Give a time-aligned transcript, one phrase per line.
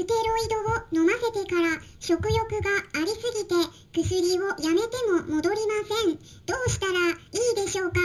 [0.00, 3.54] ステロイドを飲ませてから食欲がありすぎて
[3.92, 4.96] 薬をやめて
[5.28, 6.16] も戻りません。
[6.46, 8.00] どうしたらいいでしょうか？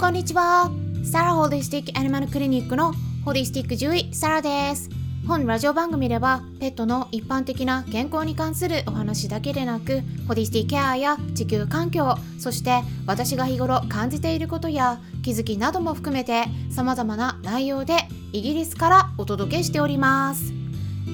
[0.00, 0.70] こんにちは。
[1.04, 2.94] サラホリスティックアニマルクリニックの
[3.26, 4.97] ホリスティック獣医サラです。
[5.28, 17.94] 本ラジオ番組ではペットの一般的な健康に関するお話だけでなくホリスティケアや地球環境そして私が日頃感じていることや気づきなども含めて様々な内容で
[18.32, 20.54] イギリスからお届けしております。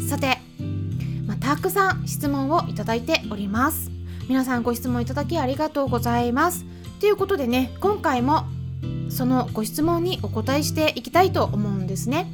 [0.09, 0.39] さて、
[1.27, 3.91] まあ、たくさん質問をいただいております。
[4.29, 6.65] 皆さんご質問いただきありがとうございます。
[7.01, 8.45] ということでね今回も
[9.09, 12.29] そのご質問にお答えしていきたいと思うんですね。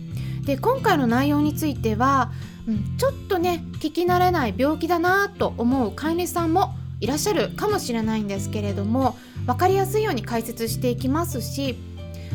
[0.45, 2.33] で今回の内容については、
[2.67, 9.17] うん、ちょっとね聞き慣れない病気だなと思う飼い主さんもいらっしゃるかもしれないんですけれども
[9.47, 11.79] 分かりやすいように解説していきますし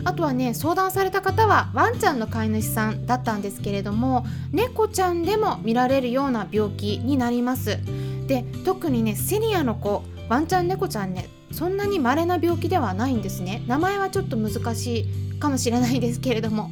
[0.04, 7.80] あとはね相談された方はワンちゃんの飼い主さんだったんですけれども猫ちゃんでも見られるような病気になります。
[8.28, 13.64] で特にねセニアの子ワンちゃん猫ちゃんねそんなに稀な病気ではないんですね。
[13.68, 16.72] 名前はちょっと難しいかもしれないですけれども。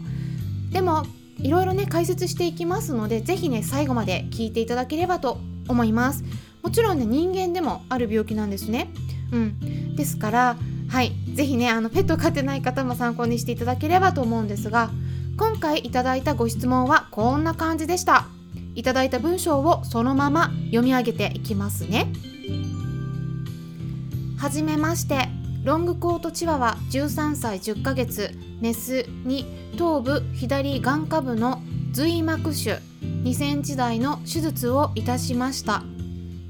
[0.71, 1.05] でも
[1.43, 6.23] いろいろね解説していきますので是非ね最後まで聞いていただければと思います。
[6.61, 8.89] もちろんね人間でもある病気なんですね。
[9.31, 9.95] うん。
[9.95, 11.11] ですからはい。
[11.33, 14.89] 是非ねあのペット飼ってない方も参考にしていただければと思うんですが
[15.37, 18.27] 今回いただいたご質問はこんな感じでした。
[18.75, 22.11] いただいた文章をそのまま読み上げていきますね。
[24.37, 25.42] はじめまして。
[25.63, 29.45] ロングコートチワワ13歳10ヶ月メスに
[29.77, 31.61] 頭部左眼下部の
[31.93, 32.79] 髄膜腫
[33.23, 35.83] 2センチ台の手術をいたしました。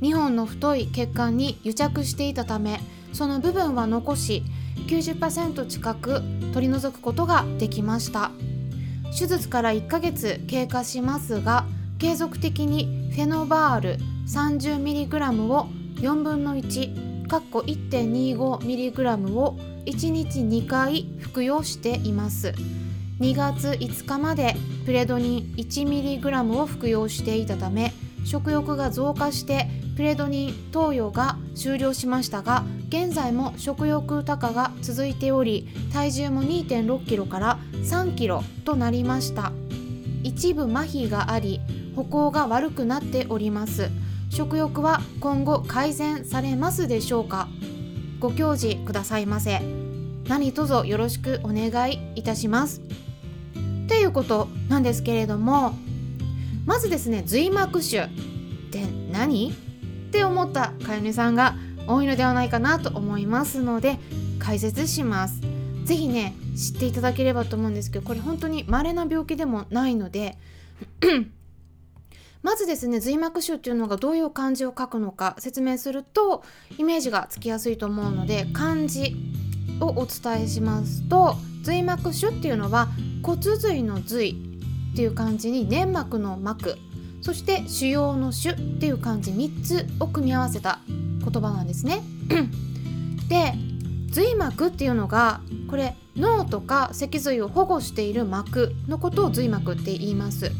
[0.01, 2.79] 2本の太い血管に癒着していたため
[3.13, 4.41] その部分は残し
[4.87, 8.31] 90%近く取り除くことができました。
[9.15, 11.65] 手術から1ヶ月経過しますが
[11.99, 13.97] 継続的にフェノバール
[14.27, 22.53] 30mg を4分の1 1.25mg を1日2回服用しています。
[23.19, 24.55] 2月5日まで
[24.85, 27.93] プレドニン 1mg を服用していたため
[28.25, 39.51] 食欲が増加してプレドニン投与が終了しましたが現在も食欲高が続いており体重も 2.6kg から 3kg となりました。
[40.23, 41.59] 一部麻痺があり
[41.95, 43.89] 歩行が悪くなっております。
[44.33, 47.47] 食欲は今後改善されますでしょうか？
[48.19, 49.61] ご教示くださいませ。
[50.27, 52.81] 何卒よろしくお願いいたします。
[53.85, 55.75] っていうことなんですけれども
[56.65, 58.09] まずですね髄膜腫っ
[58.71, 59.51] て何？
[59.51, 59.53] っ
[60.11, 61.55] て思った飼い主さんが
[61.85, 63.99] 多いのではないかなと思いますので
[64.39, 65.41] 解説します。
[65.85, 70.39] 是非ね知っていただければと思うんですけどこれ本当に稀な病気でもないので
[72.43, 76.43] まずですね髄膜腫っていうのがどういう漢字を書くのか説明すると
[76.77, 79.15] イメージがつきやすいと思うので漢字
[79.79, 82.89] をお伝えしますと髄膜腫っていうのは
[83.23, 84.31] 骨髄の髄
[84.93, 86.77] っていう漢字に粘膜の膜
[87.21, 92.01] そして腫瘍の腫っていう漢字3つを組み合わせた言葉なんですね。
[93.29, 93.53] で
[94.11, 95.39] 髄膜っていうのが
[95.69, 100.51] これ脳とか脊髄を保護している膜のことを髄膜って言います。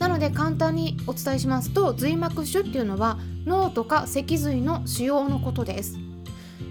[0.00, 5.98] なので簡単にお伝えしますと髄膜腫っていうのは脳とか脊髄の腫瘍のことです。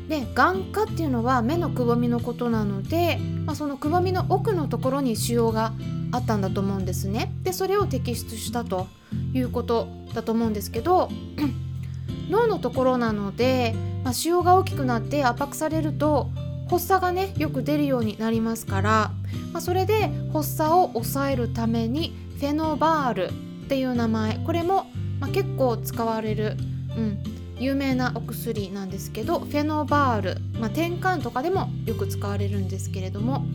[0.09, 5.73] で眼科っていうのは目のくぼみのことなので、まあ、そのくぼみの奥のところに腫瘍が
[6.11, 7.31] あったんだと思うんですね。
[7.43, 8.87] でそれを摘出したと
[9.33, 11.09] いうことだと思うんですけど
[12.31, 16.31] 脳のところなので、まあ、腫瘍が大きくなって圧迫されると
[16.67, 19.11] 発作がねよく出るようになりますから、
[19.53, 23.31] まあ、それで発作を抑えるためにフェノバールっ
[23.67, 24.39] ていう名前。
[24.45, 24.87] これも、
[25.19, 26.55] まあ、結構使われる、
[26.95, 27.23] うん、
[27.59, 33.45] 有名なお薬なんですけどフェノバール、まあ、転換とかでもよく使われるんですけれども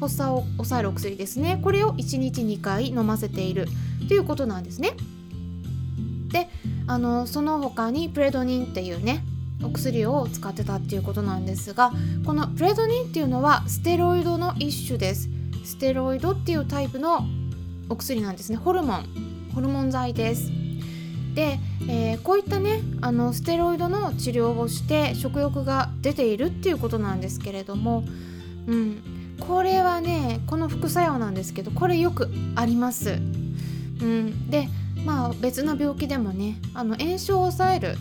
[0.00, 1.60] 発作を抑えるお薬ですね。
[1.62, 3.68] これを1日2回飲ませている
[4.08, 4.90] ということなんですね。
[6.32, 6.48] で
[6.88, 9.24] あのその他にプレドニンっていうね
[9.62, 11.92] お薬を使ってたっていうことなんですが
[12.26, 15.30] このプレドニンっていうのはステロイドの一種です。
[15.64, 17.24] ステロイドっていうタイプの
[17.88, 18.56] お薬なんですね。
[18.56, 19.06] ホルモン。
[19.54, 20.50] ホルモン剤です。
[21.36, 28.04] で、えー、こういったねあのステロイドの治療をして食欲が出ているっていうことなんですけれども、
[28.66, 33.14] うん、これはねこの副作用なんですけどこれよくあります、う
[34.04, 34.68] ん、で
[35.04, 37.96] まあ別の病気でもねあの炎症を抑える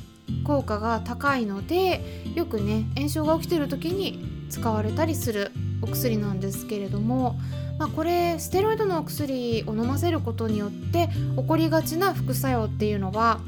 [0.46, 5.52] 効果が高いのでよくね炎症が起きてる時に使われたりする。
[5.86, 7.40] お薬なんですけれども、
[7.78, 13.40] まあ、これステロイドのお薬を飲ませることによって起こりがちな副作用っていうのは、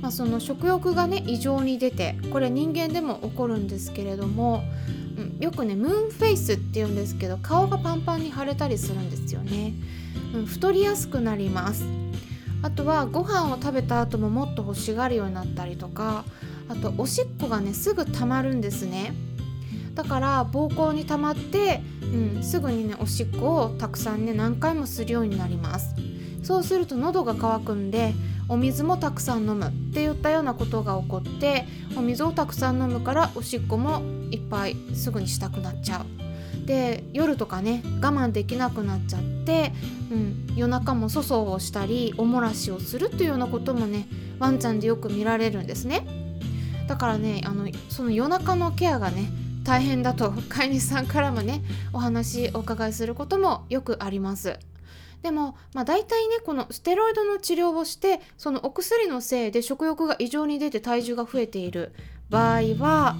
[0.00, 4.62] まあ、その食欲がね異常に出てこれ人間でも起こるんですけれども、
[5.18, 9.74] うん、よくねムーンフェイスっていうんですけど顔がパンパンに腫れたりするんですよね、
[10.34, 11.84] うん、太りやすくなります。
[12.62, 16.24] あとはご飯を食べた後ももっと欲しがるようになったりとか
[16.68, 19.14] あとおしっこがねすぐ溜まるんですね。
[19.96, 25.96] だから膀胱に溜まって、うん、すぐにねおしっこをたくさんね何回もするようになります。
[26.44, 28.14] そうすると喉が渇くんで
[28.48, 31.64] お水もたくさん飲むっていったようなことが起こって
[31.96, 36.66] お水をたくさん飲むからおしっこもいっぱいすぐにしたくなっちゃう。
[36.66, 39.72] で夜とかね我慢できなくなっちゃって、
[40.10, 44.06] うん、夜中も粗相をしたりおもらしをするというようなこともね
[44.38, 46.06] ワンちゃんでよく見られるんですね。
[46.86, 49.30] だからねあのその夜中のケアがね
[49.66, 51.60] 大変だと飼い主さんからもね
[51.92, 54.58] お話お伺いすることもよくあります。
[55.22, 61.92] でも、まあ、大体ねこのステロイドの治療をしてそのお薬のせいで食欲が異常に出て体重が増えている
[62.30, 63.16] 場合は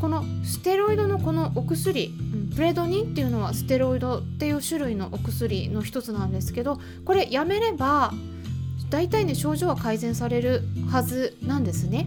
[0.00, 2.12] このステロイドのこのお薬
[2.54, 8.12] プレドニンっていうのはステロイドっていう種類のお薬の一つなんですけどこれやめれば
[8.90, 12.06] 大体ね症状は改善されるはずなんですね。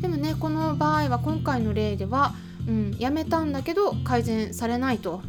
[0.00, 2.32] でもねこの場合は今回の例では
[2.68, 5.22] うん、やめたんだけど改善されないと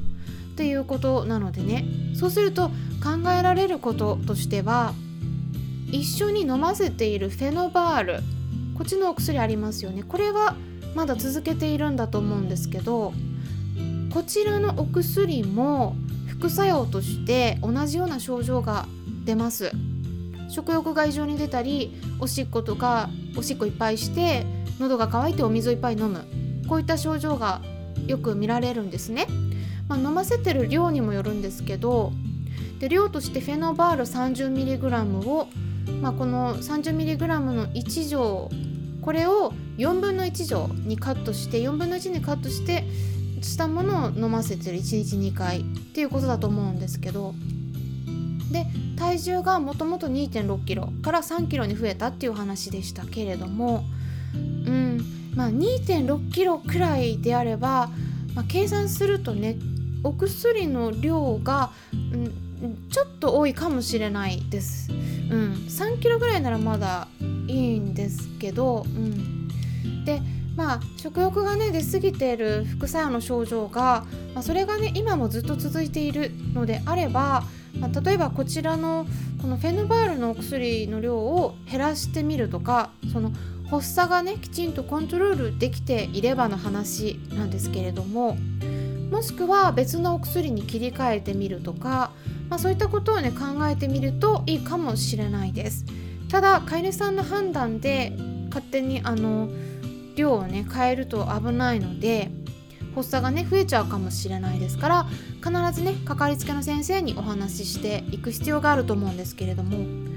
[0.54, 1.86] っていうことなのでね。
[2.16, 2.70] そうすると
[3.04, 4.94] 考えられることとしては
[5.92, 8.20] 一緒に飲ませているフェノバール
[8.76, 10.04] こっちのお薬ありますよね。
[10.04, 10.56] これは
[10.96, 13.14] まだ続けているんだと思うんですけど
[14.14, 15.96] こちらのお薬も
[16.28, 18.86] 副作用として同じような症状が
[19.26, 19.72] 出ます。
[20.50, 24.46] 食欲が異常に出たりおしっことかおしっこいっぱいして
[24.80, 26.43] 喉が渇いてお水をいっぱい飲む。
[26.68, 27.62] こういった症状が
[28.08, 29.28] よく見られるんですね、
[29.88, 32.12] まあ、飲ませてる量にもよるんですけど
[32.80, 35.48] で量としてフェノバール 30mg を、
[36.02, 38.50] まあ、この 30mg の1錠
[39.02, 42.84] これを4分の1錠にカットして4分の1にカットして
[43.42, 45.64] したものを飲ませてる1日2回っ
[45.94, 47.34] ていうことだと思うんですけど
[48.52, 48.66] で
[48.98, 53.84] 体重がもともと2 6キロから3キロに増えたっていう話でしたけれども
[54.34, 57.90] うんまあ、2.6キロくらいであれば、
[58.36, 59.58] まあ、計算するとね
[60.04, 64.92] お薬の量が、うん、ちょっと多いかもしれないです。
[64.92, 67.08] うん、3キロぐらいならまだ
[67.48, 69.48] いいんですけど、うん、
[70.06, 70.22] で
[70.56, 77.44] まあ食欲がね出過ぎている副作用の症状が、まあ、それがね今もずっと続いているのであれば、
[77.80, 79.08] まあ、例えばこちらの
[79.42, 83.32] このフェノバールのお薬の量を減らしてみるとかその
[83.74, 88.38] 発作がねきちんとコントロールできていればの話なんですけれども
[89.10, 92.12] もしくは別のお薬に切り替えてみるとか、
[92.50, 95.86] まあ、そういったことをね考えてみるといいかもしれないです。
[96.30, 98.12] ただ飼い主さんの判断で
[98.50, 99.50] 勝手にあの
[100.16, 102.32] 量をね変えると危ないので
[102.96, 105.06] 発作がね増えちゃうかもしれないですから
[105.44, 110.13] 必ずねかかりつけの先生にお話ししていく必要があると思うんですけれども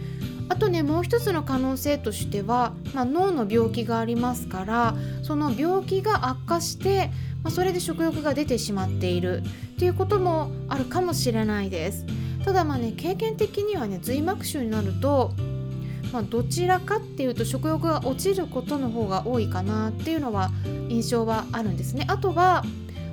[0.56, 7.10] あとねもう一つの可能性としては、まあ、脳の病気がありますからその病気が悪化して、
[7.44, 9.42] まあ、それで食欲が出てしまっている
[9.74, 12.06] っていうこともあるかもしれないです。
[12.42, 15.34] ただまあね経験的にはね髄膜腫になると、
[16.10, 20.52] まあ、どちらかっていうと食欲が落ちることの方が多いかなっていうのは
[20.88, 22.06] 印象はあるんですね。
[22.08, 22.64] あとは、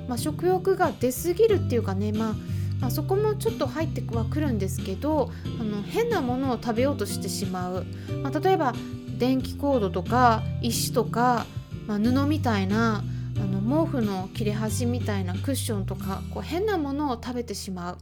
[0.08, 2.34] まあ、食欲が出過ぎるっていうかねまあ
[2.80, 7.86] まあ、そこもちょっと入ってはくるんですけどあの変なものを食べようとしてしまう、
[8.22, 8.74] まあ、例えば
[9.18, 11.46] 電気コードとか石とか、
[11.86, 13.02] まあ、布みたいな
[13.36, 17.98] あの毛布の切れ端みたいなクッションとかこう変なものを食べてしまう。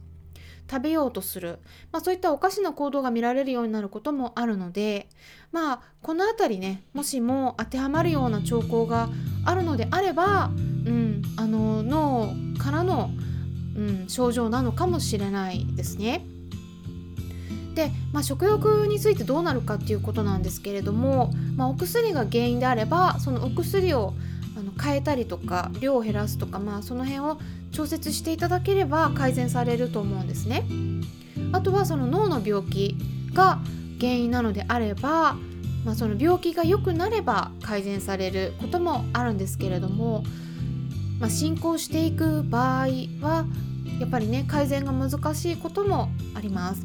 [0.69, 1.59] 食べようとする、
[1.91, 5.09] まあ、そういったおかしな行動が見られるようになることもあるので
[5.51, 9.09] まあこの辺りねもしも当てはまるような兆候が
[9.45, 10.57] あるのであれば、う
[10.89, 13.11] ん、あの脳からの
[13.75, 16.25] うん、症状なのかもしれないですね。
[17.75, 24.13] で、まあ、食欲についてどうなるかっていうことなんですけれども、まあ、お薬が原因であればそのお薬を
[24.55, 27.39] あの変えたりとか量を減らすとか、まあ、その辺を
[27.71, 30.65] 調節していただければ改善されると思うんですね。
[31.51, 32.95] あとはその脳の病気
[33.33, 33.59] が
[33.99, 35.35] 原因なのであれば、
[35.85, 40.23] まあ、その病気が良くなれば改善されることもあるんですけれども
[41.23, 42.87] まあ、進行していく場合
[43.21, 43.45] は
[43.97, 46.83] やっぱりね改善が難しいこともあります。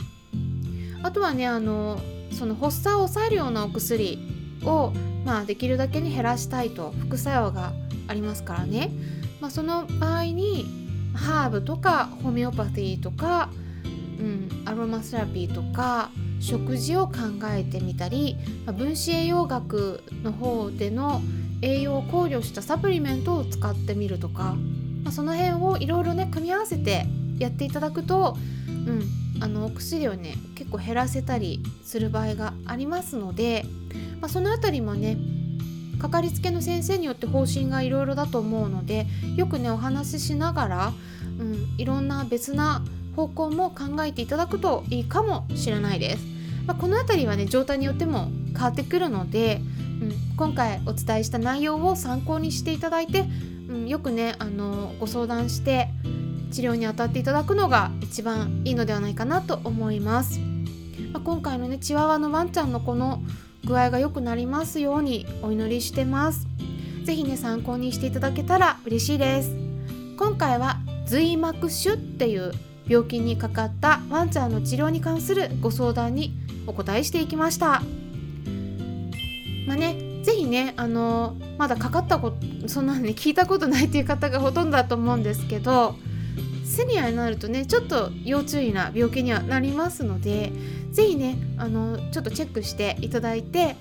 [1.03, 1.99] あとはねあの
[2.31, 4.17] その発作を抑えるようなお薬
[4.63, 4.93] を、
[5.25, 7.73] まあ、できるだけに減らしたいと副作用が
[8.07, 8.93] ありますからね、
[9.41, 10.67] まあ、その場合に
[11.15, 13.51] ハーブとかホメオパティとか、
[14.21, 17.15] うん、アロマセラピーとか食事を考
[17.51, 21.23] えてみたり、まあ、分子栄養学の方での
[21.63, 24.55] 栄養を考慮したサプリメントを使ってみるとか、
[25.03, 27.07] まあ、その辺をいろいろね組み合わせて
[27.39, 28.37] やっていただくと、
[28.69, 29.03] うん、
[29.41, 33.65] あのお薬をね結構減らせたりする場合がありますので、
[34.21, 35.17] まあ、その辺りもね
[36.01, 40.93] かかりつけの先生によって方針がいろいろだと思うのでよくねお話ししながら、
[41.41, 42.83] うん、いろんな別な
[43.17, 46.25] 方向も考えていただくといいかもしれないです。
[46.67, 49.61] まあ、この辺りはね状態によっても変わってくるので、
[50.01, 53.25] うん、今回お伝えした内容を参考にしていただいて、
[53.69, 55.89] うん、よくねあのご相談して
[56.51, 60.41] 治療に当たっていただくのが一番いいのではないかなと思います。
[61.13, 63.23] まあ、今回のねチワワのワンちゃんのこの
[63.65, 66.47] 具合が良くなりますようにお祈りしてます。
[67.05, 69.55] 是非ね参考にしていただけたら嬉しいです。
[70.17, 72.53] 今回は髄膜腫っていう
[72.87, 76.35] 病気にかかったワンちゃんの治療に関するご相談に
[76.67, 77.83] お答えしていきました。
[79.69, 85.95] まあね、是非ね、あのまだかかったことそんなに、ね、聞いたことないっていう方がほとんどだと思うんですけど
[86.65, 90.53] セニアになるとねちょっと要注意な病気にはなりますので
[90.91, 93.77] 是非ねあのちょっとチェックしていただいて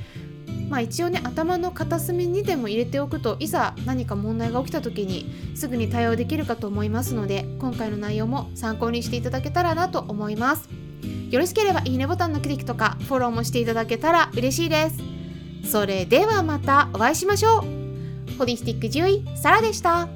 [0.70, 10.70] まあ一応ね頭の片隅にでも入れておくといざ何か問題が起きた時にすぐに対応できるかと思いますので今回の内容も参考にしていただけたらなと思います。
[11.30, 15.17] よろしければいいねボタンのクリックとかフォローもしていただけたら嬉しいです。
[15.68, 18.38] それではまたお会いしましょう。
[18.38, 20.08] ホリスティック獣医サラでした。